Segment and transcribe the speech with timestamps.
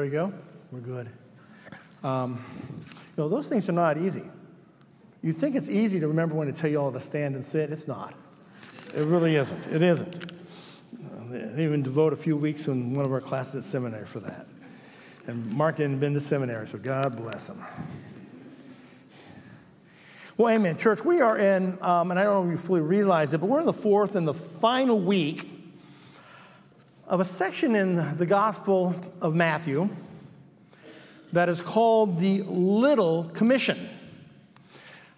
[0.00, 0.32] There we go.
[0.72, 1.10] We're good.
[2.02, 2.42] Um,
[2.88, 4.22] you know, those things are not easy.
[5.20, 7.70] You think it's easy to remember when to tell you all to stand and sit.
[7.70, 8.14] It's not.
[8.94, 9.66] It really isn't.
[9.66, 10.32] It isn't.
[11.54, 14.46] They even devote a few weeks in one of our classes at seminary for that.
[15.26, 17.62] And Mark hadn't been to seminary, so God bless him.
[20.38, 20.78] Well, amen.
[20.78, 23.50] Church, we are in, um, and I don't know if you fully realize it, but
[23.50, 25.49] we're in the fourth and the final week
[27.10, 29.90] of a section in the Gospel of Matthew
[31.32, 33.88] that is called the Little Commission.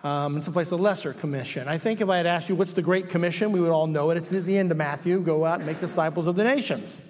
[0.02, 1.68] Um, some place, the Lesser Commission.
[1.68, 4.10] I think if I had asked you what's the Great Commission, we would all know
[4.10, 4.16] it.
[4.16, 7.02] It's at the end of Matthew go out and make disciples of the nations.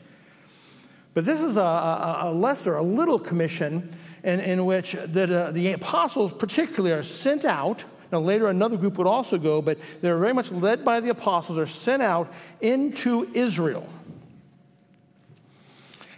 [1.14, 3.88] But this is a, a, a lesser, a little commission
[4.24, 7.84] in, in which that, uh, the apostles, particularly, are sent out.
[8.10, 11.56] Now, later, another group would also go, but they're very much led by the apostles,
[11.56, 13.88] are sent out into Israel.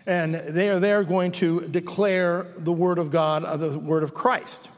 [0.06, 4.12] And they are there going to declare the word of God, uh, the word of
[4.12, 4.69] Christ.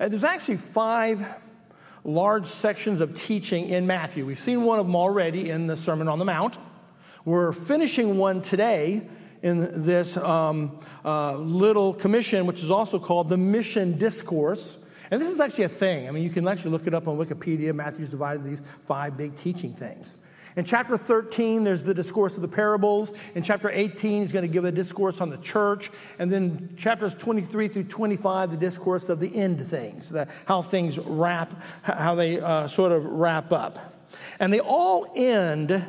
[0.00, 1.24] And there's actually five
[2.02, 4.26] large sections of teaching in Matthew.
[4.26, 6.58] We've seen one of them already in the Sermon on the Mount.
[7.24, 9.06] We're finishing one today
[9.42, 14.78] in this um, uh, little commission, which is also called the Mission Discourse.
[15.10, 16.08] And this is actually a thing.
[16.08, 17.72] I mean, you can actually look it up on Wikipedia.
[17.74, 20.16] Matthew's divided these five big teaching things.
[20.56, 23.12] In chapter 13, there's the discourse of the parables.
[23.34, 25.90] In chapter 18, he's going to give a discourse on the church.
[26.18, 30.98] And then chapters 23 through 25, the discourse of the end things, the, how things
[30.98, 33.94] wrap, how they uh, sort of wrap up.
[34.40, 35.84] And they all end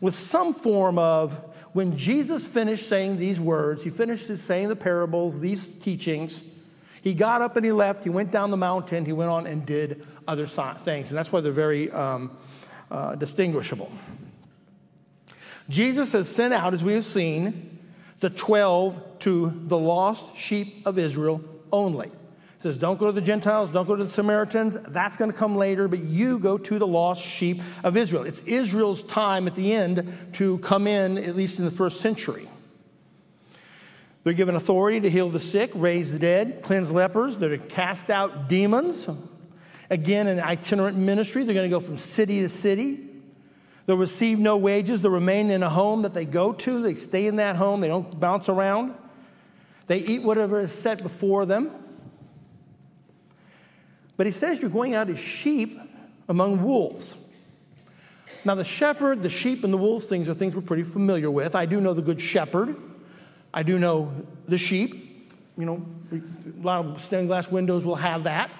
[0.00, 1.34] with some form of
[1.72, 6.48] when Jesus finished saying these words, he finished saying the parables, these teachings,
[7.02, 8.04] he got up and he left.
[8.04, 9.04] He went down the mountain.
[9.04, 11.10] He went on and did other things.
[11.10, 12.36] And that's why they're very um,
[12.90, 13.90] uh, distinguishable.
[15.68, 17.78] Jesus has sent out, as we have seen,
[18.20, 21.42] the 12 to the lost sheep of Israel
[21.72, 22.08] only.
[22.08, 24.76] He says, Don't go to the Gentiles, don't go to the Samaritans.
[24.88, 28.24] That's going to come later, but you go to the lost sheep of Israel.
[28.24, 32.48] It's Israel's time at the end to come in, at least in the first century.
[34.24, 37.38] They're given authority to heal the sick, raise the dead, cleanse lepers.
[37.38, 39.08] They're to cast out demons.
[39.90, 41.44] Again, an itinerant ministry.
[41.44, 43.00] They're going to go from city to city.
[43.86, 45.00] They'll receive no wages.
[45.00, 46.82] They'll remain in a home that they go to.
[46.82, 47.80] They stay in that home.
[47.80, 48.94] They don't bounce around.
[49.86, 51.70] They eat whatever is set before them.
[54.16, 55.78] But he says you're going out as sheep
[56.28, 57.16] among wolves.
[58.44, 61.54] Now, the shepherd, the sheep, and the wolves things are things we're pretty familiar with.
[61.54, 62.76] I do know the good shepherd.
[63.52, 64.12] I do know
[64.46, 65.32] the sheep.
[65.56, 68.50] You know, a lot of stained glass windows will have that.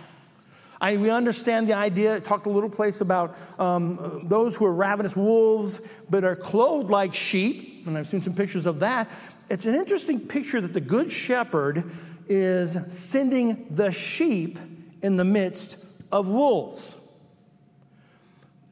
[0.81, 2.21] I, we understand the idea.
[2.21, 7.15] talked a little place about um, those who are ravenous wolves but are clothed like
[7.15, 9.09] sheep, and I've seen some pictures of that.
[9.49, 11.91] It's an interesting picture that the good shepherd
[12.29, 14.59] is sending the sheep
[15.03, 17.01] in the midst of wolves.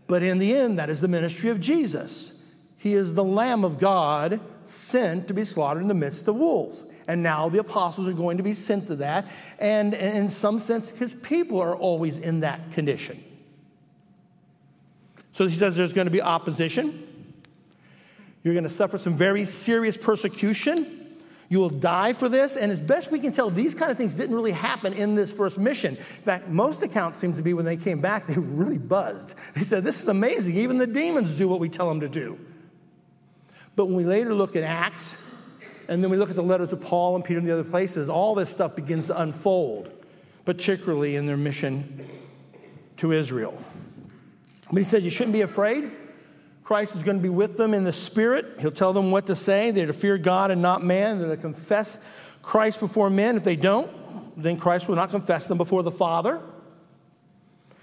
[0.06, 2.38] But in the end, that is the ministry of Jesus.
[2.76, 6.84] He is the Lamb of God sent to be slaughtered in the midst of wolves.
[7.06, 9.26] And now the apostles are going to be sent to that.
[9.58, 13.22] And in some sense, his people are always in that condition.
[15.32, 17.06] So he says there's going to be opposition.
[18.42, 21.16] You're going to suffer some very serious persecution.
[21.48, 22.56] You will die for this.
[22.56, 25.30] And as best we can tell, these kind of things didn't really happen in this
[25.30, 25.96] first mission.
[25.96, 29.34] In fact, most accounts seem to be when they came back, they really buzzed.
[29.54, 30.56] They said, This is amazing.
[30.56, 32.38] Even the demons do what we tell them to do.
[33.76, 35.16] But when we later look at Acts,
[35.88, 38.08] and then we look at the letters of Paul and Peter and the other places,
[38.08, 39.90] all this stuff begins to unfold,
[40.44, 42.06] particularly in their mission
[42.98, 43.62] to Israel.
[44.68, 45.90] But he says, You shouldn't be afraid.
[46.62, 48.58] Christ is going to be with them in the Spirit.
[48.58, 49.70] He'll tell them what to say.
[49.70, 51.18] They're to fear God and not man.
[51.18, 51.98] They're to confess
[52.40, 53.36] Christ before men.
[53.36, 53.90] If they don't,
[54.42, 56.40] then Christ will not confess them before the Father.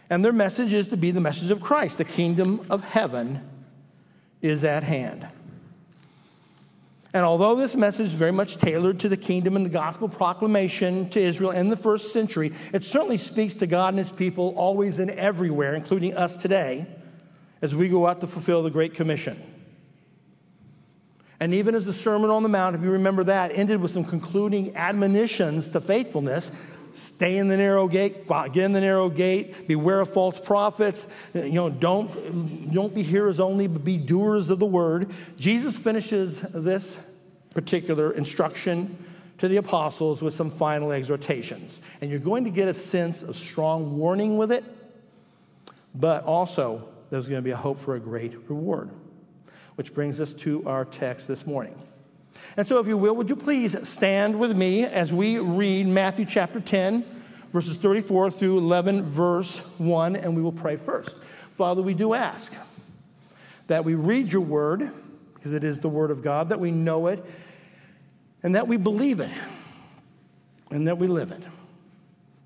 [0.09, 1.99] And their message is to be the message of Christ.
[1.99, 3.47] The kingdom of heaven
[4.41, 5.27] is at hand.
[7.13, 11.09] And although this message is very much tailored to the kingdom and the gospel proclamation
[11.09, 14.99] to Israel in the first century, it certainly speaks to God and his people always
[14.99, 16.87] and everywhere, including us today,
[17.61, 19.37] as we go out to fulfill the Great Commission.
[21.41, 24.05] And even as the Sermon on the Mount, if you remember that, ended with some
[24.05, 26.51] concluding admonitions to faithfulness,
[26.93, 31.53] stay in the narrow gate, get in the narrow gate, beware of false prophets, you
[31.53, 35.09] know, don't, don't be hearers only, but be doers of the word.
[35.37, 36.99] Jesus finishes this
[37.53, 38.97] particular instruction
[39.37, 41.81] to the apostles with some final exhortations.
[41.99, 44.63] And you're going to get a sense of strong warning with it,
[45.95, 48.89] but also there's going to be a hope for a great reward.
[49.75, 51.75] Which brings us to our text this morning.
[52.57, 56.25] And so, if you will, would you please stand with me as we read Matthew
[56.25, 57.05] chapter 10,
[57.53, 61.15] verses 34 through 11, verse 1, and we will pray first.
[61.53, 62.53] Father, we do ask
[63.67, 64.91] that we read your word,
[65.33, 67.23] because it is the word of God, that we know it,
[68.43, 69.31] and that we believe it,
[70.71, 71.43] and that we live it.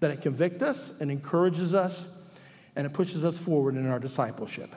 [0.01, 2.09] That it convicts us and encourages us,
[2.75, 4.69] and it pushes us forward in our discipleship.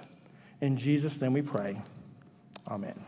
[0.60, 1.80] In Jesus' name we pray.
[2.66, 3.07] Amen.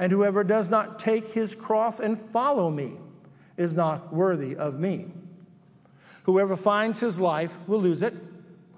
[0.00, 2.94] And whoever does not take his cross and follow me
[3.56, 5.12] is not worthy of me.
[6.24, 8.14] Whoever finds his life will lose it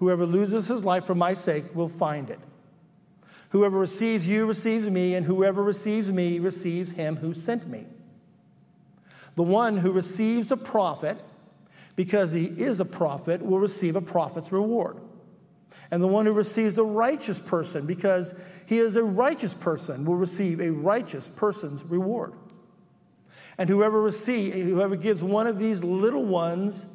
[0.02, 2.40] Whoever loses his life for my sake will find it.
[3.50, 7.86] Whoever receives you receives me, and whoever receives me receives him who sent me.
[9.36, 11.18] The one who receives a prophet,
[11.94, 14.96] because he is a prophet, will receive a prophet's reward.
[15.92, 18.34] And the one who receives a righteous person, because
[18.64, 22.32] he is a righteous person, will receive a righteous person's reward.
[23.58, 26.86] And whoever receives, whoever gives one of these little ones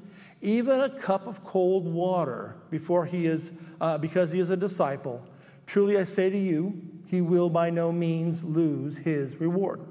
[0.42, 5.24] even a cup of cold water before he is, uh, because he is a disciple,
[5.68, 9.82] truly I say to you, he will by no means lose his reward.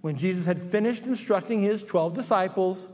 [0.00, 2.88] When Jesus had finished instructing his 12 disciples,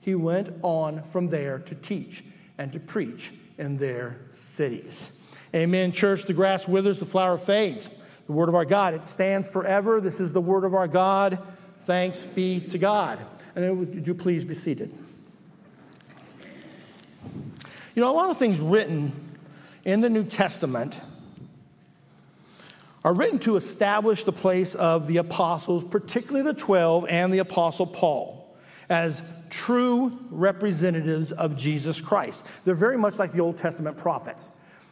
[0.00, 2.24] he went on from there to teach
[2.56, 5.12] and to preach in their cities.
[5.54, 6.24] Amen, church.
[6.24, 7.88] The grass withers, the flower fades.
[8.26, 10.00] The word of our God, it stands forever.
[10.00, 11.38] This is the word of our God.
[11.80, 13.18] Thanks be to God.
[13.54, 14.90] And would you please be seated?
[17.94, 19.12] You know, a lot of things written
[19.84, 21.00] in the New Testament
[23.04, 27.86] are written to establish the place of the apostles, particularly the 12 and the apostle
[27.86, 28.56] Paul,
[28.88, 32.46] as true representatives of Jesus Christ.
[32.64, 34.50] They're very much like the Old Testament prophets.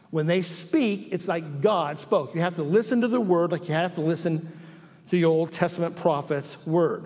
[0.09, 2.35] When they speak, it's like God spoke.
[2.35, 5.51] You have to listen to the word like you have to listen to the Old
[5.51, 7.05] Testament prophet's word.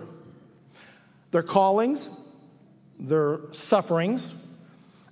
[1.30, 2.10] Their callings,
[2.98, 4.34] their sufferings,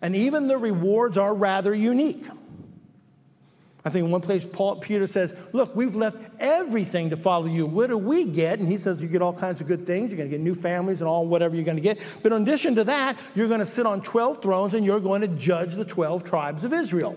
[0.03, 2.25] and even the rewards are rather unique.
[3.87, 7.67] I think in one place, Paul, Peter says, Look, we've left everything to follow you.
[7.67, 8.59] What do we get?
[8.59, 10.11] And he says, You get all kinds of good things.
[10.11, 12.01] You're going to get new families and all whatever you're going to get.
[12.21, 15.21] But in addition to that, you're going to sit on 12 thrones and you're going
[15.21, 17.17] to judge the 12 tribes of Israel.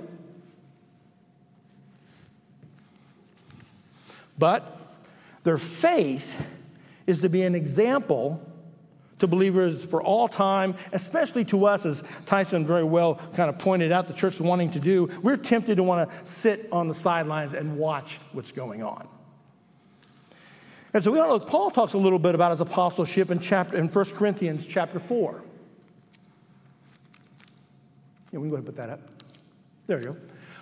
[4.38, 4.80] But
[5.42, 6.40] their faith
[7.07, 8.47] is to be an example
[9.19, 13.92] to believers for all time, especially to us, as Tyson very well kind of pointed
[13.92, 15.09] out, the church is wanting to do.
[15.21, 19.07] We're tempted to want to sit on the sidelines and watch what's going on.
[20.94, 23.78] And so we all know Paul talks a little bit about his apostleship in chapter
[23.78, 25.44] in 1 Corinthians chapter 4.
[28.31, 28.99] Yeah, we can go ahead and put that up.
[29.85, 30.18] There you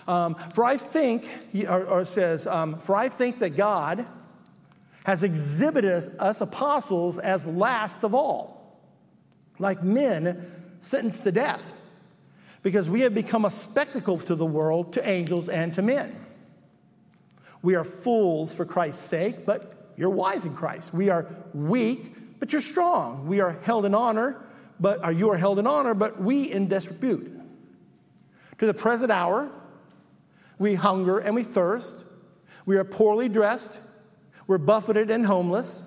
[0.07, 0.13] go.
[0.13, 1.27] Um, for I think,
[1.67, 4.05] or, or says, um, for I think that God
[5.07, 8.77] has exhibited us apostles as last of all,
[9.57, 11.75] like men sentenced to death,
[12.61, 16.13] because we have become a spectacle to the world, to angels, and to men.
[17.61, 20.93] We are fools for Christ's sake, but you're wise in Christ.
[20.93, 23.27] We are weak, but you're strong.
[23.27, 24.45] We are held in honor,
[24.77, 27.31] but are you are held in honor, but we in disrepute.
[28.57, 29.49] To the present hour,
[30.59, 32.03] we hunger and we thirst.
[32.65, 33.79] We are poorly dressed
[34.47, 35.85] we're buffeted and homeless.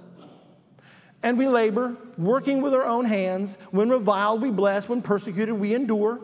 [1.23, 3.57] And we labor, working with our own hands.
[3.71, 4.88] When reviled, we bless.
[4.88, 6.21] When persecuted, we endure.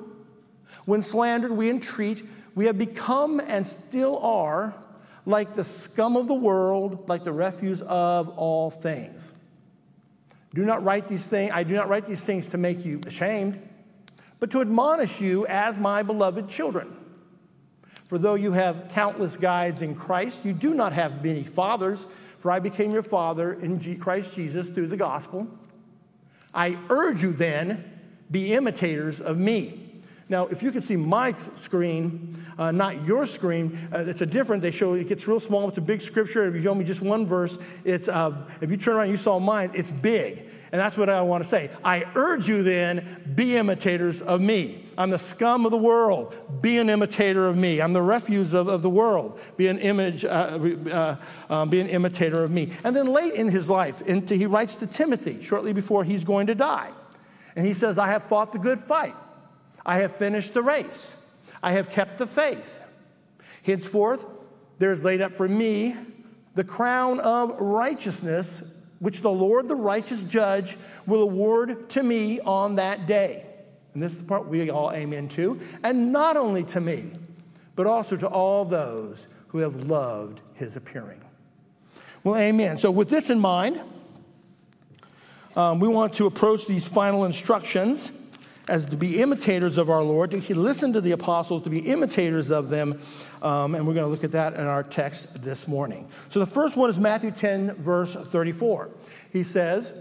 [0.84, 2.22] When slandered, we entreat.
[2.54, 4.74] We have become and still are
[5.26, 9.32] like the scum of the world, like the refuse of all things.
[10.54, 13.60] Do not write these things, I do not write these things to make you ashamed,
[14.40, 16.96] but to admonish you as my beloved children.
[18.08, 22.06] For though you have countless guides in Christ, you do not have many fathers.
[22.46, 25.48] For I became your father in Christ Jesus through the gospel.
[26.54, 27.82] I urge you then,
[28.30, 30.00] be imitators of me.
[30.28, 34.62] Now, if you can see my screen, uh, not your screen, uh, it's a different.
[34.62, 35.68] They show it gets real small.
[35.68, 36.44] It's a big scripture.
[36.44, 39.40] If you show me just one verse, it's uh, if you turn around, you saw
[39.40, 39.72] mine.
[39.74, 41.70] It's big, And that's what I want to say.
[41.84, 44.84] I urge you then, be imitators of me.
[44.98, 46.34] I'm the scum of the world.
[46.60, 47.80] Be an imitator of me.
[47.80, 49.40] I'm the refuse of, of the world.
[49.56, 50.58] Be an image, uh,
[50.90, 51.16] uh,
[51.48, 52.72] um, be an imitator of me.
[52.82, 56.48] And then late in his life, into, he writes to Timothy shortly before he's going
[56.48, 56.90] to die.
[57.54, 59.14] And he says, I have fought the good fight.
[59.84, 61.16] I have finished the race.
[61.62, 62.82] I have kept the faith.
[63.64, 64.26] Henceforth,
[64.78, 65.96] there is laid up for me
[66.54, 68.62] the crown of righteousness,
[68.98, 70.76] which the Lord, the righteous judge,
[71.06, 73.44] will award to me on that day.
[73.94, 75.60] And this is the part we all amen to.
[75.82, 77.12] And not only to me,
[77.74, 81.22] but also to all those who have loved his appearing.
[82.24, 82.78] Well, amen.
[82.78, 83.80] So, with this in mind,
[85.54, 88.10] um, we want to approach these final instructions
[88.68, 92.50] as to be imitators of our Lord, to listen to the apostles, to be imitators
[92.50, 93.00] of them.
[93.42, 96.08] Um, and we're going to look at that in our text this morning.
[96.28, 98.90] So the first one is Matthew 10, verse 34.
[99.32, 99.94] He says,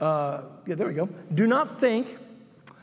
[0.00, 1.08] uh, yeah, there we go.
[1.34, 2.16] Do not think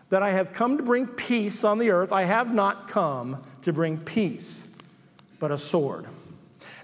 [0.10, 2.12] that I have come to bring peace on the earth.
[2.12, 4.68] I have not come to bring peace,
[5.40, 6.06] but a sword.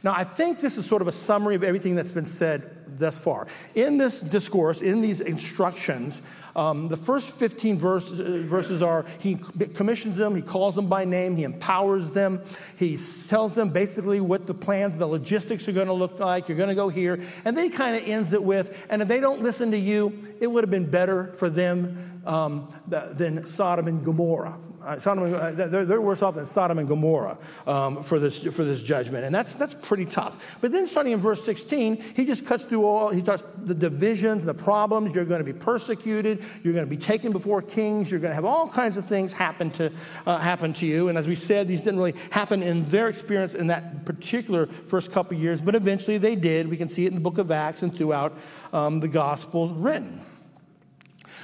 [0.03, 3.19] Now, I think this is sort of a summary of everything that's been said thus
[3.19, 3.47] far.
[3.75, 6.21] In this discourse, in these instructions,
[6.55, 11.05] um, the first 15 verse, uh, verses are he commissions them, he calls them by
[11.05, 12.41] name, he empowers them,
[12.77, 16.49] he tells them basically what the plans, the logistics are going to look like.
[16.49, 17.19] You're going to go here.
[17.45, 20.35] And then he kind of ends it with, and if they don't listen to you,
[20.39, 24.57] it would have been better for them um, than Sodom and Gomorrah.
[24.83, 28.63] Uh, Sodom, uh, they're, they're, worse off than Sodom and Gomorrah um, for, this, for
[28.63, 29.25] this judgment.
[29.25, 30.57] And that's, that's pretty tough.
[30.61, 34.43] But then starting in verse 16, he just cuts through all, he talks the divisions,
[34.43, 35.13] the problems.
[35.13, 36.43] You're going to be persecuted.
[36.63, 38.09] You're going to be taken before kings.
[38.09, 39.91] You're going to have all kinds of things happen to,
[40.25, 41.09] uh, happen to you.
[41.09, 45.11] And as we said, these didn't really happen in their experience in that particular first
[45.11, 46.67] couple years, but eventually they did.
[46.67, 48.33] We can see it in the book of Acts and throughout
[48.73, 50.21] um, the Gospels written.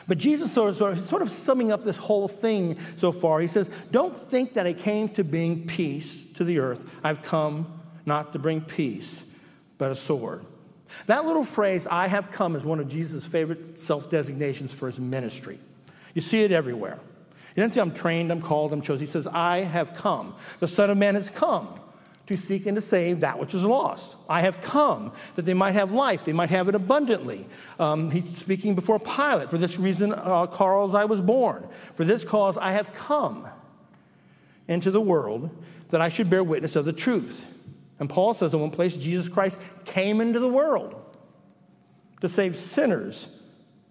[0.07, 3.39] But Jesus sort of, sort of, sort of summing up this whole thing so far.
[3.39, 6.97] He says, Don't think that I came to bring peace to the earth.
[7.03, 9.25] I've come not to bring peace,
[9.77, 10.45] but a sword.
[11.07, 14.99] That little phrase, I have come, is one of Jesus' favorite self designations for his
[14.99, 15.59] ministry.
[16.13, 16.99] You see it everywhere.
[17.53, 19.01] He doesn't say, I'm trained, I'm called, I'm chosen.
[19.01, 20.35] He says, I have come.
[20.59, 21.79] The Son of Man has come
[22.27, 24.15] to seek and to save that which is lost.
[24.29, 27.47] I have come that they might have life, they might have it abundantly.
[27.79, 29.49] Um, he's speaking before Pilate.
[29.49, 31.67] For this reason, uh, Carl's I was born.
[31.95, 33.47] For this cause, I have come
[34.67, 35.49] into the world
[35.89, 37.47] that I should bear witness of the truth.
[37.99, 41.01] And Paul says in one place, Jesus Christ came into the world
[42.19, 43.29] to save sinners,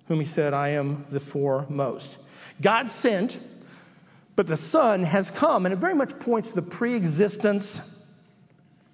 [0.09, 2.19] whom he said, I am the foremost.
[2.61, 3.39] God sent,
[4.37, 5.65] but the Son has come.
[5.65, 7.96] And it very much points to the pre existence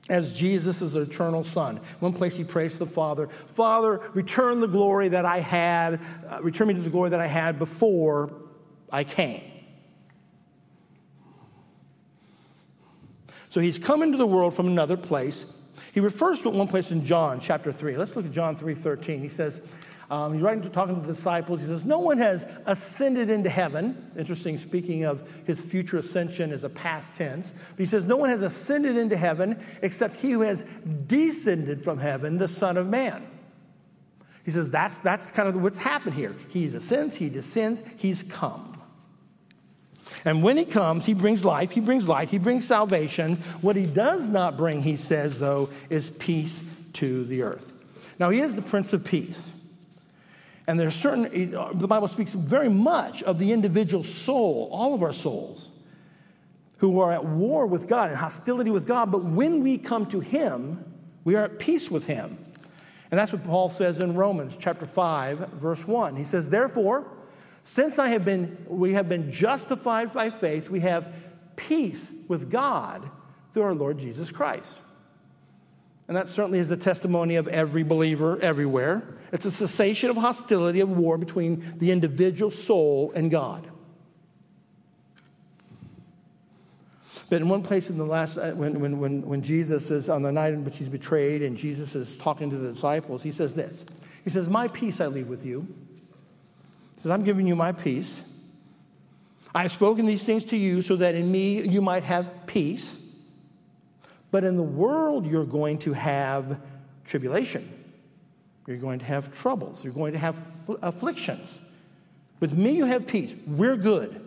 [0.09, 1.80] as Jesus is the eternal Son.
[2.00, 6.40] One place he prays to the Father, Father, return the glory that I had, uh,
[6.42, 8.32] return me to the glory that I had before
[8.90, 9.44] I came.
[13.49, 15.47] So he's come into the world from another place.
[15.92, 17.97] He refers to it one place in John chapter 3.
[17.99, 19.21] Let's look at John 3:13.
[19.21, 19.61] He says,
[20.12, 21.62] um, he's writing to talking to the disciples.
[21.62, 24.12] He says, No one has ascended into heaven.
[24.14, 27.52] Interesting, speaking of his future ascension as a past tense.
[27.52, 30.64] But he says, No one has ascended into heaven except he who has
[31.07, 33.26] descended from heaven, the Son of Man.
[34.45, 36.37] He says, That's, that's kind of what's happened here.
[36.50, 38.83] He ascends, he descends, he's come.
[40.26, 43.37] And when he comes, he brings life, he brings light, he brings salvation.
[43.62, 47.73] What he does not bring, he says, though, is peace to the earth.
[48.19, 49.54] Now, he is the Prince of Peace.
[50.66, 55.02] And there's certain, uh, the Bible speaks very much of the individual soul, all of
[55.02, 55.71] our souls,
[56.78, 59.11] who are at war with God and hostility with God.
[59.11, 60.85] But when we come to Him,
[61.25, 62.38] we are at peace with Him.
[63.11, 66.16] And that's what Paul says in Romans chapter 5, verse 1.
[66.16, 67.07] He says, Therefore,
[67.64, 71.12] since I have been, we have been justified by faith, we have
[71.57, 73.09] peace with God
[73.50, 74.81] through our Lord Jesus Christ.
[76.12, 79.02] And that certainly is the testimony of every believer everywhere.
[79.33, 83.66] It's a cessation of hostility, of war between the individual soul and God.
[87.31, 90.21] But in one place in the last, uh, when, when, when, when Jesus is on
[90.21, 93.54] the night in which he's betrayed and Jesus is talking to the disciples, he says
[93.54, 93.87] this
[94.23, 95.66] He says, My peace I leave with you.
[96.97, 98.21] He says, I'm giving you my peace.
[99.54, 103.01] I have spoken these things to you so that in me you might have peace.
[104.33, 106.59] But in the world, you're going to have
[107.05, 107.69] tribulation.
[108.67, 109.85] You're going to have troubles.
[109.85, 110.37] You're going to have
[110.83, 111.61] afflictions.
[112.41, 113.37] With me, you have peace.
[113.47, 114.21] We're good.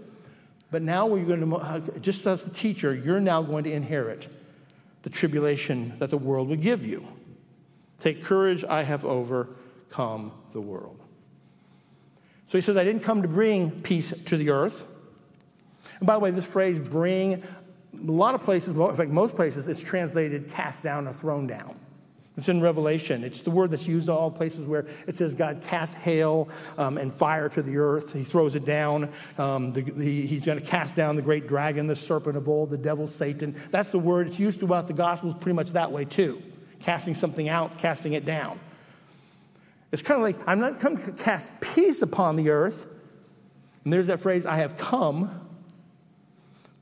[0.72, 4.30] But now we're going to, uh, just as the teacher, you're now going to inherit
[5.02, 7.06] the tribulation that the world will give you.
[8.00, 9.56] Take courage, I have overcome
[9.96, 11.00] overcome the world.
[12.48, 14.92] So he says, I didn't come to bring peace to the earth.
[16.00, 17.44] And by the way, this phrase, bring,
[18.02, 21.76] a lot of places, in fact, most places, it's translated cast down or thrown down.
[22.38, 23.24] It's in Revelation.
[23.24, 27.14] It's the word that's used all places where it says God casts hail um, and
[27.14, 28.12] fire to the earth.
[28.12, 29.10] He throws it down.
[29.38, 32.72] Um, the, the, he's going to cast down the great dragon, the serpent of old,
[32.72, 33.56] the devil, Satan.
[33.72, 34.28] That's the word.
[34.28, 36.42] It's used throughout the Gospels pretty much that way, too.
[36.82, 38.60] Casting something out, casting it down.
[39.94, 42.86] It's kind of like, I'm not come to cast peace upon the earth.
[43.86, 45.45] And there's that phrase, I have come.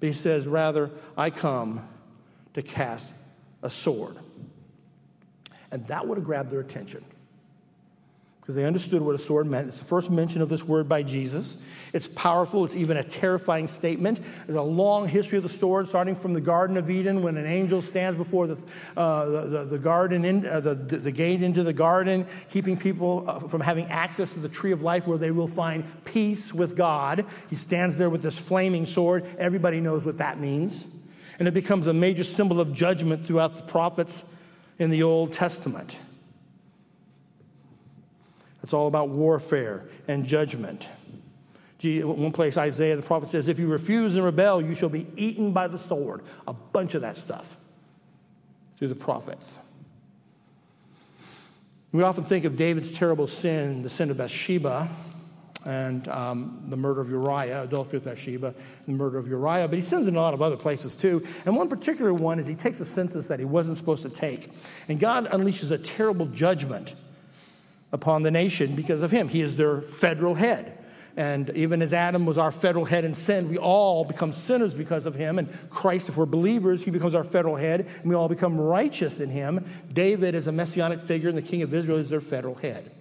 [0.04, 1.88] But he says, rather, I come
[2.56, 3.16] to cast
[3.62, 4.18] a sword.
[5.72, 7.06] And that would have grabbed their attention
[8.44, 9.70] because they understood what a sword meant.
[9.70, 11.64] It's the first mention of this word by Jesus.
[11.94, 14.20] It's powerful, it's even a terrifying statement.
[14.46, 17.46] There's a long history of the sword, starting from the Garden of Eden when an
[17.46, 18.62] angel stands before the,
[18.98, 23.24] uh, the, the, the, garden, in, uh, the, the gate into the garden, keeping people
[23.30, 26.76] uh, from having access to the tree of life where they will find peace with
[26.76, 27.26] God.
[27.50, 29.26] He stands there with this flaming sword.
[29.38, 30.86] Everybody knows what that means.
[31.40, 34.26] And it becomes a major symbol of judgment throughout the prophets
[34.80, 35.98] in the Old Testament.
[38.64, 40.90] It's all about warfare and judgment.
[41.84, 45.52] One place, Isaiah the prophet says, If you refuse and rebel, you shall be eaten
[45.52, 46.22] by the sword.
[46.48, 47.58] A bunch of that stuff
[48.78, 49.60] through the prophets.
[51.92, 54.90] We often think of David's terrible sin, the sin of Bathsheba,
[55.66, 58.54] and um, the murder of Uriah, adultery with Bathsheba,
[58.86, 61.26] the murder of Uriah, but he sins in a lot of other places too.
[61.46, 64.50] And one particular one is he takes a census that he wasn't supposed to take.
[64.88, 66.96] And God unleashes a terrible judgment
[67.94, 69.30] upon the nation because of him.
[69.30, 70.78] He is their federal head.
[71.16, 75.06] And even as Adam was our federal head in sin, we all become sinners because
[75.06, 75.38] of him.
[75.38, 79.20] And Christ, if we're believers, he becomes our federal head, and we all become righteous
[79.20, 79.64] in him.
[79.94, 82.92] David, is a messianic figure, and the king of Israel, is their federal head.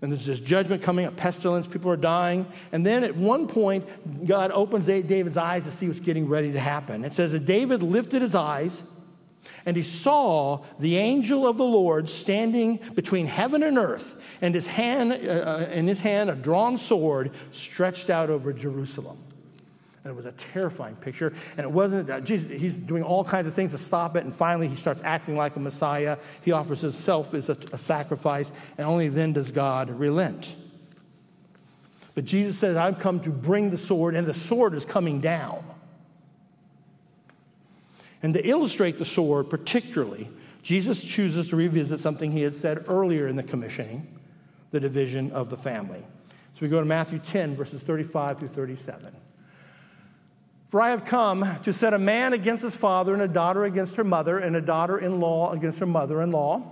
[0.00, 2.46] And there's this judgment coming, a pestilence, people are dying.
[2.72, 3.84] And then at one point,
[4.26, 7.04] God opens David's eyes to see what's getting ready to happen.
[7.04, 8.82] It says that David lifted his eyes
[9.64, 14.66] and he saw the angel of the Lord standing between heaven and earth, and his
[14.66, 19.18] hand, uh, uh in his hand, a drawn sword stretched out over Jerusalem.
[20.04, 21.34] And it was a terrifying picture.
[21.56, 24.24] And it wasn't, uh, Jesus, he's doing all kinds of things to stop it.
[24.24, 26.16] And finally, he starts acting like a Messiah.
[26.42, 28.52] He offers himself as a, a sacrifice.
[28.78, 30.54] And only then does God relent.
[32.14, 35.62] But Jesus says, I've come to bring the sword, and the sword is coming down.
[38.22, 40.28] And to illustrate the sword, particularly,
[40.62, 44.06] Jesus chooses to revisit something he had said earlier in the commissioning
[44.70, 46.04] the division of the family.
[46.52, 49.14] So we go to Matthew 10, verses 35 through 37.
[50.68, 53.96] For I have come to set a man against his father, and a daughter against
[53.96, 56.70] her mother, and a daughter in law against her mother in law.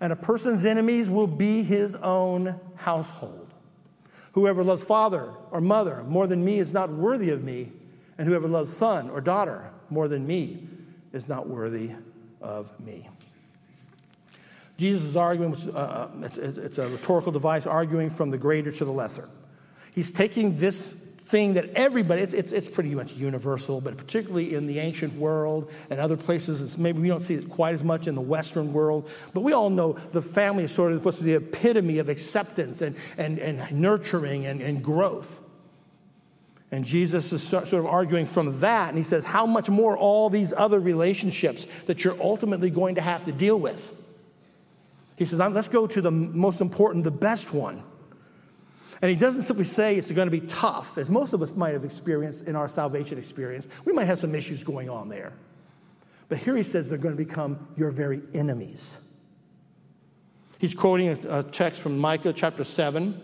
[0.00, 3.52] And a person's enemies will be his own household.
[4.32, 7.72] Whoever loves father or mother more than me is not worthy of me,
[8.18, 10.66] and whoever loves son or daughter more than me
[11.12, 11.92] is not worthy
[12.40, 13.08] of me.
[14.78, 18.84] Jesus is arguing, uh, uh it's, it's a rhetorical device, arguing from the greater to
[18.84, 19.28] the lesser.
[19.94, 24.66] He's taking this thing that everybody, it's, it's, it's pretty much universal, but particularly in
[24.66, 28.14] the ancient world and other places, maybe we don't see it quite as much in
[28.14, 31.30] the Western world, but we all know the family is sort of supposed to be
[31.30, 35.41] the epitome of acceptance and, and, and nurturing and, and growth.
[36.72, 40.30] And Jesus is sort of arguing from that, and he says, How much more all
[40.30, 43.94] these other relationships that you're ultimately going to have to deal with?
[45.16, 47.84] He says, Let's go to the most important, the best one.
[49.02, 51.74] And he doesn't simply say it's going to be tough, as most of us might
[51.74, 53.68] have experienced in our salvation experience.
[53.84, 55.34] We might have some issues going on there.
[56.30, 58.98] But here he says they're going to become your very enemies.
[60.58, 63.20] He's quoting a, text from Micah chapter 7.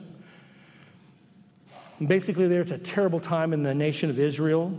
[2.04, 4.78] Basically, there it's a terrible time in the nation of Israel.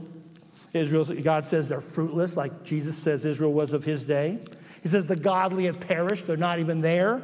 [0.73, 4.39] Israel, God says they're fruitless, like Jesus says Israel was of his day.
[4.82, 7.23] He says the godly have perished, they're not even there.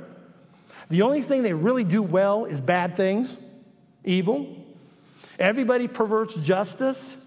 [0.90, 3.38] The only thing they really do well is bad things
[4.04, 4.56] evil.
[5.40, 7.18] Everybody perverts justice.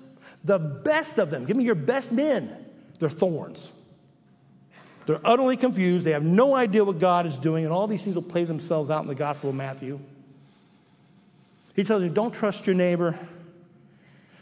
[0.44, 2.54] The best of them, give me your best men,
[2.98, 3.72] they're thorns.
[5.06, 6.04] They're utterly confused.
[6.04, 8.90] They have no idea what God is doing, and all these things will play themselves
[8.90, 10.00] out in the Gospel of Matthew.
[11.78, 13.16] He tells you don't trust your neighbor,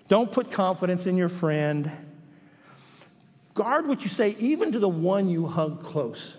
[0.09, 1.92] don't put confidence in your friend.
[3.53, 6.35] Guard what you say, even to the one you hug close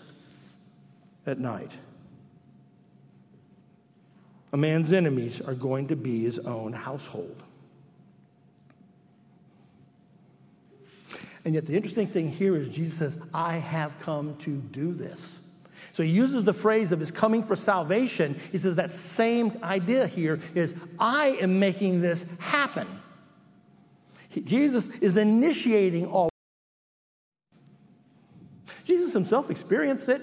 [1.28, 1.70] at night.
[4.52, 7.44] A man's enemies are going to be his own household.
[11.46, 15.47] And yet, the interesting thing here is Jesus says, I have come to do this.
[15.98, 18.40] So he uses the phrase of his coming for salvation.
[18.52, 22.88] He says that same idea here is I am making this happen.
[24.44, 26.30] Jesus is initiating all.
[28.86, 30.22] Jesus himself experienced it.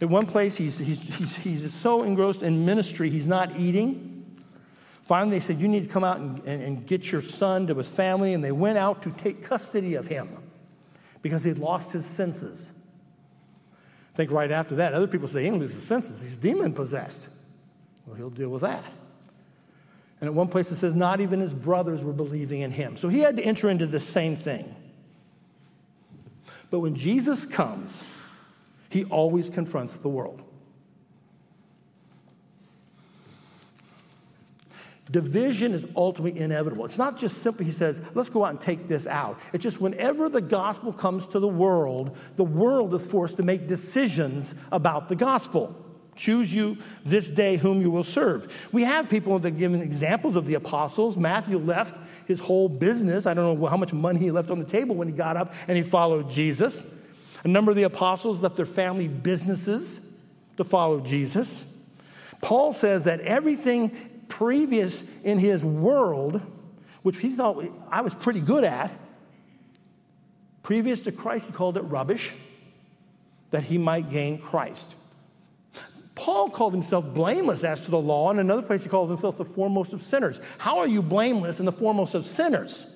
[0.00, 4.24] At one place, he's, he's, he's, he's so engrossed in ministry, he's not eating.
[5.02, 7.74] Finally, they said, You need to come out and, and, and, get your son to
[7.74, 8.34] his family.
[8.34, 10.28] And they went out to take custody of him
[11.22, 12.70] because he had lost his senses.
[14.16, 16.22] I think right after that, other people say lose his senses.
[16.22, 17.28] He's demon possessed.
[18.06, 18.82] Well, he'll deal with that.
[20.22, 22.96] And at one place it says, Not even his brothers were believing in him.
[22.96, 24.74] So he had to enter into the same thing.
[26.70, 28.04] But when Jesus comes,
[28.88, 30.40] he always confronts the world.
[35.10, 36.84] Division is ultimately inevitable.
[36.84, 39.38] It's not just simply, he says, let's go out and take this out.
[39.52, 43.68] It's just whenever the gospel comes to the world, the world is forced to make
[43.68, 45.76] decisions about the gospel.
[46.16, 48.68] Choose you this day whom you will serve.
[48.72, 51.16] We have people that are give examples of the apostles.
[51.16, 53.26] Matthew left his whole business.
[53.26, 55.54] I don't know how much money he left on the table when he got up
[55.68, 56.92] and he followed Jesus.
[57.44, 60.04] A number of the apostles left their family businesses
[60.56, 61.72] to follow Jesus.
[62.42, 66.40] Paul says that everything previous in his world,
[67.02, 68.90] which he thought I was pretty good at,
[70.62, 72.34] previous to Christ, he called it rubbish,
[73.50, 74.96] that he might gain Christ.
[76.16, 78.30] Paul called himself blameless as to the law.
[78.30, 80.40] In another place, he calls himself the foremost of sinners.
[80.58, 82.86] How are you blameless and the foremost of sinners?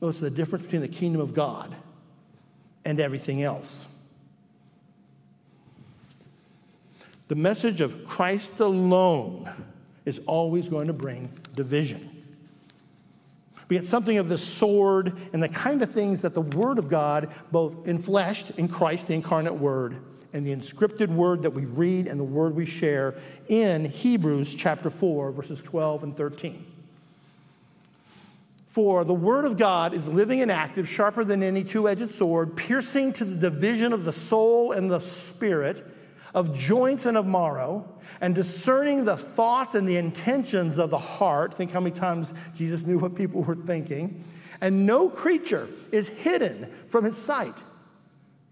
[0.00, 1.76] Well, it's the difference between the kingdom of God
[2.84, 3.86] and everything else.
[7.28, 9.48] The message of Christ alone
[10.04, 12.08] is always going to bring division.
[13.68, 16.88] We get something of the sword and the kind of things that the Word of
[16.88, 19.96] God, both enfleshed in Christ, the incarnate Word,
[20.32, 23.14] and the inscripted Word that we read and the Word we share
[23.48, 26.66] in Hebrews chapter 4, verses 12 and 13.
[28.66, 32.56] For the Word of God is living and active, sharper than any two edged sword,
[32.56, 35.86] piercing to the division of the soul and the spirit,
[36.34, 37.88] of joints and of marrow
[38.20, 41.54] and discerning the thoughts and the intentions of the heart.
[41.54, 44.24] Think how many times Jesus knew what people were thinking.
[44.60, 47.56] And no creature is hidden from his sight,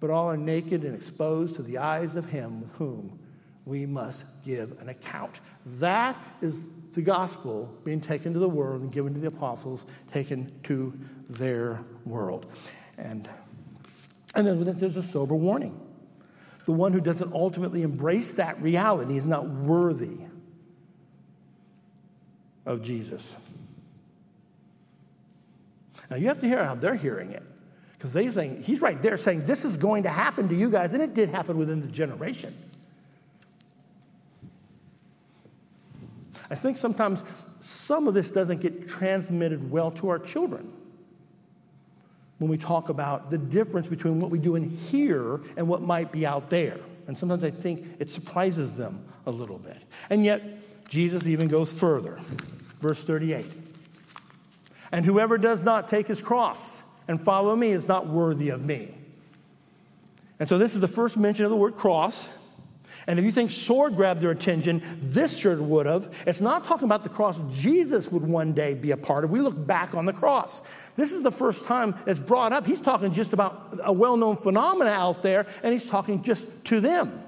[0.00, 3.18] but all are naked and exposed to the eyes of him with whom
[3.64, 5.40] we must give an account.
[5.78, 10.52] That is the gospel being taken to the world and given to the apostles, taken
[10.64, 10.92] to
[11.28, 12.46] their world.
[12.98, 13.28] And,
[14.34, 15.80] and then there's a sober warning
[16.70, 20.18] the one who doesn't ultimately embrace that reality is not worthy
[22.64, 23.36] of Jesus.
[26.08, 27.42] Now you have to hear how they're hearing it.
[27.94, 30.94] Because they're saying, he's right there saying, this is going to happen to you guys,
[30.94, 32.56] and it did happen within the generation.
[36.48, 37.24] I think sometimes
[37.58, 40.72] some of this doesn't get transmitted well to our children
[42.40, 46.10] when we talk about the difference between what we do in here and what might
[46.10, 46.78] be out there.
[47.06, 49.76] And sometimes I think it surprises them a little bit.
[50.08, 50.42] And yet,
[50.88, 52.18] Jesus even goes further.
[52.80, 53.44] Verse 38
[54.90, 58.94] And whoever does not take his cross and follow me is not worthy of me.
[60.38, 62.26] And so, this is the first mention of the word cross.
[63.06, 66.14] And if you think sword grabbed their attention, this sure would have.
[66.26, 69.30] It's not talking about the cross Jesus would one day be a part of.
[69.30, 70.62] We look back on the cross.
[70.96, 72.66] This is the first time it's brought up.
[72.66, 76.80] He's talking just about a well known phenomena out there, and he's talking just to
[76.80, 77.24] them.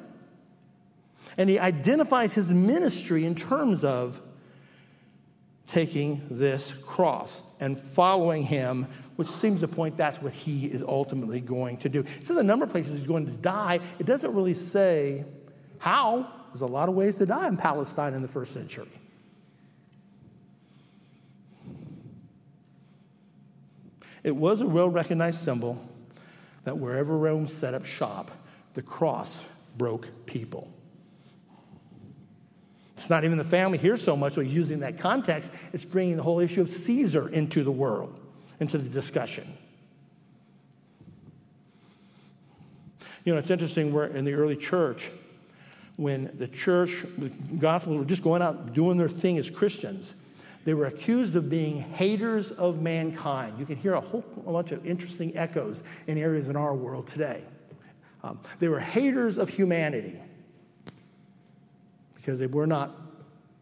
[1.39, 4.21] And he identifies his ministry in terms of
[5.67, 11.41] taking this cross and following him, which seems to point that's what he is ultimately
[11.41, 12.01] going to do.
[12.01, 13.81] It says a number of places he's going to die.
[13.99, 15.25] It doesn't really say
[15.83, 16.29] how?
[16.53, 18.87] There's a lot of ways to die in Palestine in the first century.
[24.23, 25.85] It was a well recognized symbol
[26.63, 28.31] that wherever Rome set up shop,
[28.75, 29.45] the cross
[29.77, 30.73] broke people.
[32.95, 36.23] It's not even the family here so much, but using that context, it's bringing the
[36.23, 38.21] whole issue of Caesar into the world,
[38.61, 39.53] into the discussion.
[43.25, 45.11] You know, it's interesting, where in the early church,
[46.03, 50.15] when the church, the gospel were just going out doing their thing as Christians,
[50.65, 53.59] they were accused of being haters of mankind.
[53.59, 57.43] You can hear a whole bunch of interesting echoes in areas in our world today.
[58.23, 60.21] Um, they were haters of humanity
[62.15, 62.93] because they were not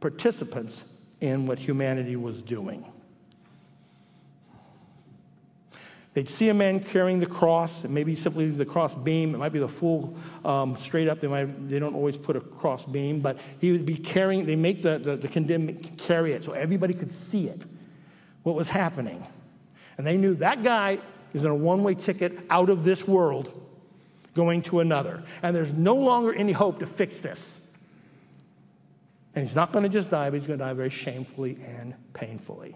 [0.01, 2.85] participants in what humanity was doing.
[6.13, 9.33] They'd see a man carrying the cross, maybe simply the cross beam.
[9.35, 11.21] It might be the full um, straight up.
[11.21, 14.57] They, might, they don't always put a cross beam, but he would be carrying, they
[14.57, 17.61] make the, the, the condemned carry it so everybody could see it,
[18.43, 19.25] what was happening.
[19.99, 20.99] And they knew that guy
[21.33, 23.55] is in a one way ticket out of this world
[24.35, 25.23] going to another.
[25.43, 27.57] And there's no longer any hope to fix this.
[29.37, 31.95] And he's not going to just die, but he's going to die very shamefully and
[32.15, 32.75] painfully.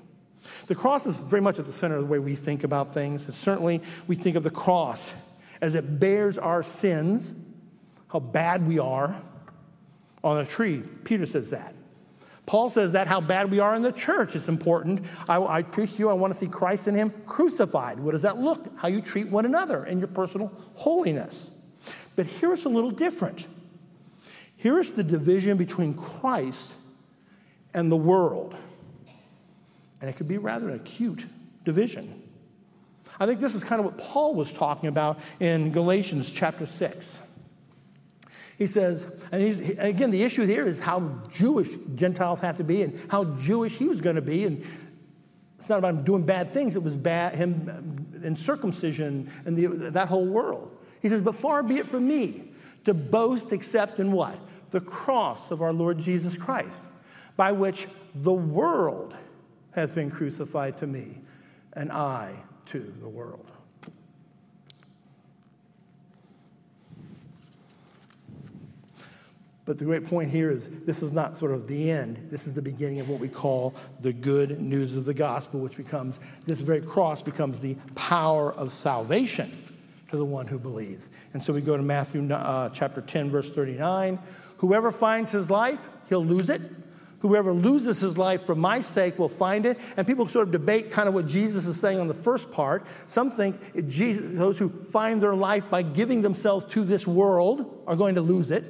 [0.67, 3.27] The cross is very much at the center of the way we think about things.
[3.27, 5.15] And certainly, we think of the cross
[5.61, 7.33] as it bears our sins,
[8.09, 9.21] how bad we are
[10.23, 10.83] on a tree.
[11.05, 11.75] Peter says that.
[12.47, 14.37] Paul says that how bad we are in the church.
[14.37, 15.07] It's important.
[15.29, 17.99] I, I preach to you, I want to see Christ in him crucified.
[17.99, 18.67] What does that look?
[18.77, 21.59] How you treat one another and your personal holiness.
[22.17, 23.47] But here it's a little different.
[24.57, 26.77] Here is the division between Christ
[27.73, 28.55] and the world.
[30.05, 31.25] And it could be rather an acute
[31.65, 32.23] division.
[33.19, 37.23] I think this is kind of what Paul was talking about in Galatians chapter 6.
[38.59, 43.01] He says, and again, the issue here is how Jewish Gentiles have to be and
[43.09, 44.45] how Jewish he was going to be.
[44.45, 44.63] And
[45.59, 49.69] it's not about him doing bad things, it was bad, him in circumcision and the,
[49.93, 50.77] that whole world.
[51.01, 52.51] He says, But far be it from me
[52.85, 54.39] to boast except in what?
[54.69, 56.83] The cross of our Lord Jesus Christ,
[57.39, 59.17] by which the world
[59.75, 61.21] has been crucified to me,
[61.73, 62.35] and I
[62.67, 63.51] to the world.
[69.67, 72.29] But the great point here is this is not sort of the end.
[72.31, 75.77] This is the beginning of what we call the good news of the gospel, which
[75.77, 79.51] becomes, this very cross becomes the power of salvation
[80.11, 81.11] to the one who believes.
[81.33, 84.19] And so we go to Matthew uh, chapter 10, verse 39.
[84.59, 86.61] Whoever finds his life, he'll lose it.
[87.25, 89.79] Whoever loses his life for my sake will find it.
[89.97, 92.87] And people sort of debate kind of what Jesus is saying on the first part.
[93.07, 97.97] Some think Jesus, those who find their life by giving themselves to this world are
[97.97, 98.63] going to lose it.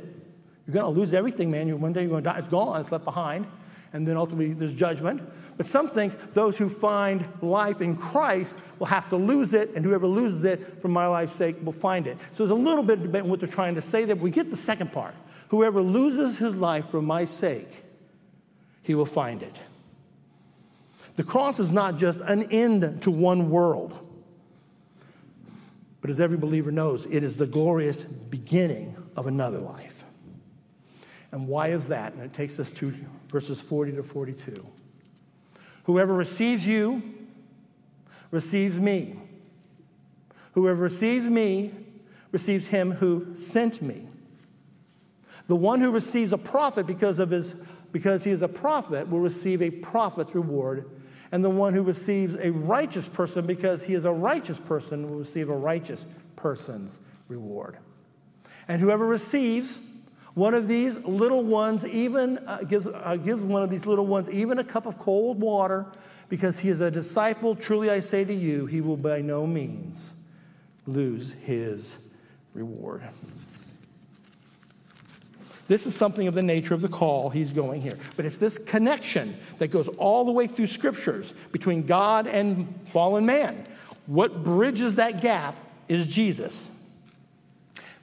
[0.69, 1.67] You're going to lose everything, man.
[1.67, 2.39] You're, One day you're going to die.
[2.39, 2.81] It's gone.
[2.81, 3.49] It's left behind.
[3.93, 5.21] And then ultimately there's judgment.
[5.57, 9.85] But some think those who find life in Christ will have to lose it, and
[9.85, 12.19] whoever loses it for my life's sake will find it.
[12.35, 14.15] So there's a little bit of debate in what they're trying to say there.
[14.15, 15.17] But we get the second part.
[15.49, 17.84] Whoever loses his life for my sake,
[18.85, 19.57] he will find it.
[21.17, 23.99] The cross is not just an end to one world,
[26.01, 30.05] but as every believer knows, it is the glorious beginning of another life.
[31.33, 32.13] And why is that?
[32.13, 32.93] And it takes us to
[33.29, 34.67] verses 40 to 42.
[35.85, 37.03] Whoever receives you
[38.31, 39.17] receives me.
[40.53, 41.73] Whoever receives me
[42.33, 44.09] receives him who sent me.
[45.47, 47.55] The one who receives a prophet because of his
[47.95, 50.91] because he is a prophet will receive a prophet's reward,
[51.31, 55.19] and the one who receives a righteous person because he is a righteous person will
[55.19, 56.05] receive a righteous
[56.35, 57.79] person's reward.
[58.67, 59.79] And whoever receives
[60.35, 64.29] one of these little ones even uh, gives, uh, gives one of these little ones
[64.29, 65.87] even a cup of cold water
[66.29, 67.55] because he is a disciple.
[67.55, 70.15] Truly I say to you, he will by no means
[70.85, 71.99] lose his
[72.55, 73.03] reward.
[75.67, 77.99] This is something of the nature of the call he's going here.
[78.17, 83.25] But it's this connection that goes all the way through scriptures between God and fallen
[83.25, 83.65] man.
[84.07, 85.57] What bridges that gap
[85.89, 86.71] is Jesus.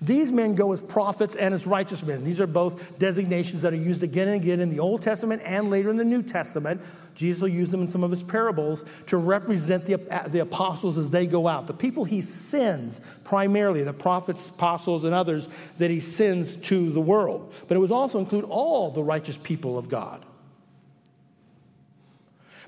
[0.01, 2.23] These men go as prophets and as righteous men.
[2.23, 5.69] These are both designations that are used again and again in the Old Testament and
[5.69, 6.81] later in the New Testament.
[7.15, 9.97] Jesus will use them in some of his parables to represent the,
[10.27, 11.67] the apostles as they go out.
[11.67, 17.01] The people he sends, primarily, the prophets, apostles, and others that he sends to the
[17.01, 17.53] world.
[17.67, 20.25] But it would also include all the righteous people of God.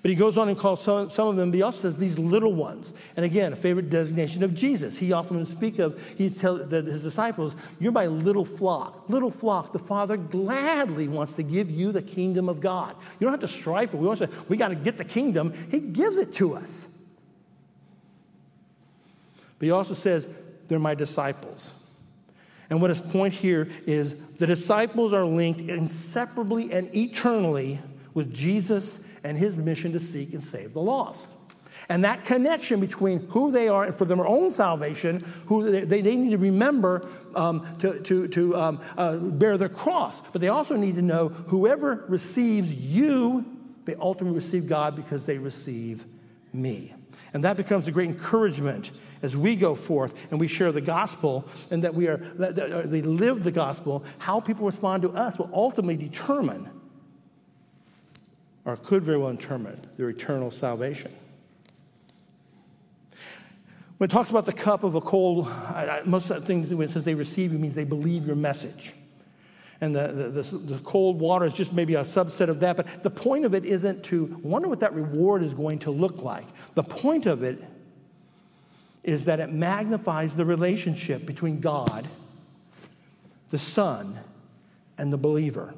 [0.03, 2.19] But he goes on and calls some, some of them, but he also says these
[2.19, 2.93] little ones.
[3.15, 4.97] And again, a favorite designation of Jesus.
[4.97, 9.07] He often would speak of, he tell his disciples, You're my little flock.
[9.07, 12.97] Little flock, the Father gladly wants to give you the kingdom of God.
[13.17, 14.01] You don't have to strive for it.
[14.01, 15.53] We, to, we got to get the kingdom.
[15.71, 16.85] He gives it to us.
[19.57, 20.27] But he also says,
[20.67, 21.75] They're my disciples.
[22.69, 27.79] And what his point here is the disciples are linked inseparably and eternally
[28.13, 31.27] with Jesus and his mission to seek and save the lost.
[31.89, 36.31] And that connection between who they are for their own salvation, who they, they, need
[36.31, 40.21] to remember um, to, to, to um, uh, bear their cross.
[40.21, 43.45] But they also need to know whoever receives you,
[43.85, 46.05] they ultimately receive God because they receive
[46.53, 46.93] me.
[47.33, 51.45] And that becomes a great encouragement as we go forth and we share the gospel
[51.71, 54.05] and that we are that they live the gospel.
[54.19, 56.69] How people respond to us will ultimately determine
[58.65, 61.11] or could very well determine their eternal salvation.
[63.97, 65.47] When it talks about the cup of a cold,
[66.05, 68.93] most of the things when it says they receive, it means they believe your message.
[69.81, 72.77] And the, the, the, the, cold water is just maybe a subset of that.
[72.77, 76.21] But the point of it isn't to wonder what that reward is going to look
[76.21, 76.45] like.
[76.73, 77.61] The point of it
[79.03, 82.07] is that it magnifies the relationship between God,
[83.49, 84.17] the Son,
[84.97, 85.73] and the believer.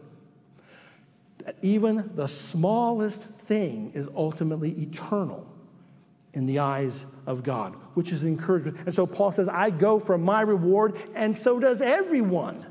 [1.45, 5.47] That even the smallest thing is ultimately eternal
[6.33, 8.77] in the eyes of God, which is encouragement.
[8.85, 12.65] And so Paul says, I go for my reward, and so does everyone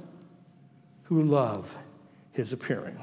[1.05, 1.79] who love
[2.33, 2.99] his appearing.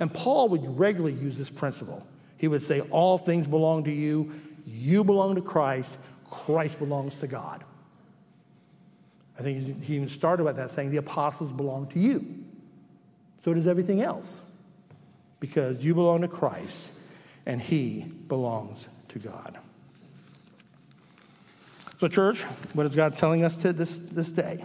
[0.00, 2.06] And Paul would regularly use this principle.
[2.38, 4.32] He would say, All things belong to you,
[4.66, 5.98] you belong to Christ,
[6.30, 7.62] Christ belongs to God.
[9.38, 12.44] I think he even started with that saying, The apostles belong to you.
[13.38, 14.42] So does everything else.
[15.40, 16.90] Because you belong to Christ
[17.44, 19.58] and he belongs to God.
[21.98, 22.42] So, church,
[22.74, 24.64] what is God telling us to this, this day?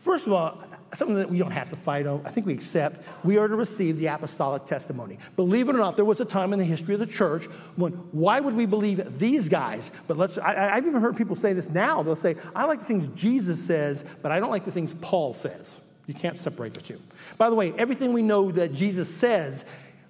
[0.00, 0.62] First of all,
[0.96, 2.26] something that we don't have to fight over.
[2.26, 3.04] I think we accept.
[3.24, 5.18] We are to receive the apostolic testimony.
[5.36, 7.46] Believe it or not, there was a time in the history of the church
[7.76, 9.90] when why would we believe these guys?
[10.06, 10.38] But let's.
[10.38, 12.02] I, have even heard people say this now.
[12.02, 15.32] They'll say, "I like the things Jesus says, but I don't like the things Paul
[15.32, 17.00] says." You can't separate the two.
[17.38, 19.64] By the way, everything we know that Jesus says,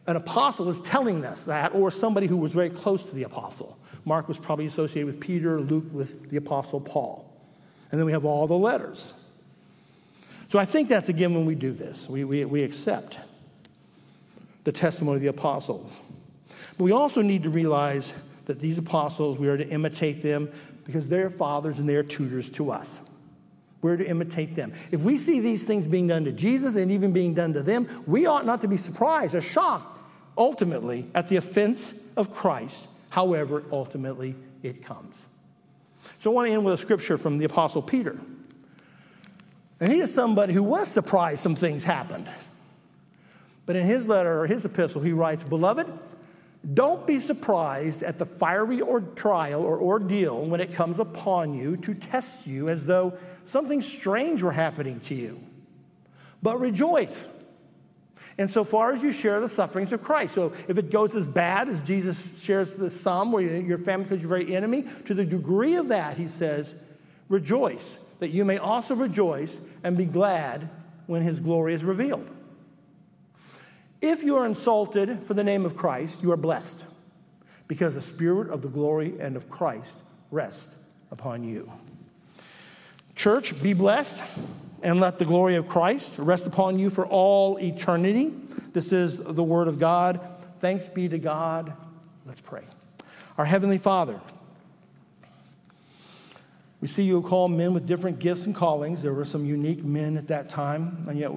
[0.06, 3.78] an apostle is telling us that, or somebody who was very close to the apostle.
[4.04, 7.30] Mark was probably associated with Peter, Luke with the apostle Paul.
[7.90, 9.14] And then we have all the letters.
[10.48, 12.08] So I think that's again when we do this.
[12.08, 13.20] We, we, we accept
[14.64, 16.00] the testimony of the apostles.
[16.76, 18.12] But we also need to realize
[18.46, 20.50] that these apostles, we are to imitate them
[20.84, 23.00] because they're fathers and they're tutors to us.
[23.84, 24.72] We're to imitate them.
[24.92, 27.86] If we see these things being done to Jesus and even being done to them,
[28.06, 29.98] we ought not to be surprised or shocked
[30.38, 35.26] ultimately at the offense of Christ, however, ultimately it comes.
[36.16, 38.18] So I want to end with a scripture from the Apostle Peter.
[39.80, 42.26] And he is somebody who was surprised some things happened.
[43.66, 45.92] But in his letter or his epistle, he writes, Beloved,
[46.72, 51.76] don't be surprised at the fiery or trial or ordeal when it comes upon you
[51.76, 55.40] to test you as though something strange were happening to you.
[56.42, 57.28] But rejoice
[58.38, 60.34] insofar as you share the sufferings of Christ.
[60.34, 64.22] So if it goes as bad as Jesus shares the sum where your family becomes
[64.22, 66.74] your very enemy, to the degree of that, he says,
[67.28, 70.68] rejoice that you may also rejoice and be glad
[71.06, 72.28] when his glory is revealed.
[74.00, 76.84] If you are insulted for the name of Christ, you are blessed
[77.68, 80.74] because the spirit of the glory and of Christ rests
[81.10, 81.72] upon you.
[83.14, 84.24] Church, be blessed
[84.82, 88.32] and let the glory of Christ rest upon you for all eternity.
[88.72, 90.20] This is the word of God.
[90.58, 91.72] Thanks be to God.
[92.26, 92.62] Let's pray.
[93.38, 94.20] Our Heavenly Father,
[96.80, 99.00] we see you call men with different gifts and callings.
[99.00, 101.30] There were some unique men at that time, and yet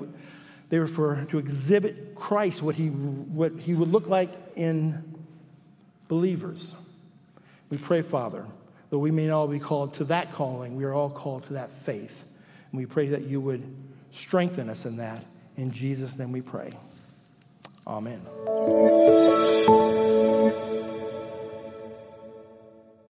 [0.69, 5.15] they were for, to exhibit Christ, what he, what he would look like in
[6.07, 6.75] believers.
[7.69, 8.45] We pray, Father,
[8.89, 10.75] that we may all be called to that calling.
[10.75, 12.25] We are all called to that faith.
[12.71, 13.63] And we pray that you would
[14.11, 15.23] strengthen us in that.
[15.55, 16.73] In Jesus' name we pray.
[17.85, 18.21] Amen.